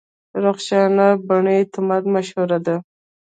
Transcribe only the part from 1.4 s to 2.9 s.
اعتماد مشهوره ده.